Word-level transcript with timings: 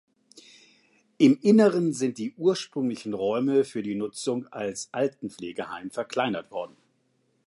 Im 1.19 1.37
Inneren 1.43 1.93
sind 1.93 2.17
die 2.17 2.33
ursprünglichen 2.35 3.13
Räume 3.13 3.63
für 3.63 3.83
die 3.83 3.93
Nutzung 3.93 4.47
als 4.47 4.89
Altenpflegeheim 4.91 5.91
verkleinert 5.91 6.49
worden. 6.49 6.75